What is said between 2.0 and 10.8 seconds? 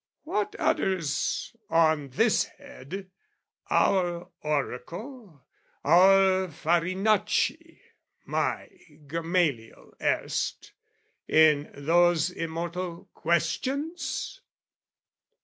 this head, our oracle, Our Farinacci, my Gamaliel erst,